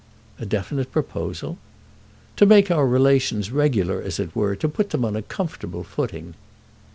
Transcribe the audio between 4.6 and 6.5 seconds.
put them on a comfortable footing."